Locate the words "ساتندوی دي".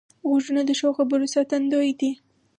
1.35-2.11